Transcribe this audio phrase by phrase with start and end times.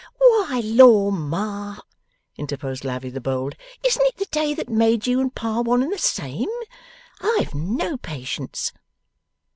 [0.17, 1.77] 'Why, Lor, Ma,'
[2.35, 3.55] interposed Lavvy the bold,
[3.85, 6.49] 'isn't it the day that made you and Pa one and the same?
[7.21, 8.71] I have no patience!